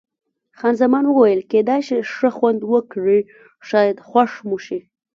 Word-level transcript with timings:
خان 0.57 0.73
زمان 0.81 1.03
وویل: 1.07 1.41
کېدای 1.51 1.81
شي 1.87 1.97
ښه 2.13 2.29
خوند 2.37 2.61
وکړي، 2.71 3.19
شاید 3.69 3.97
خوښ 4.07 4.31
مو 4.49 4.57
شي. 4.65 4.79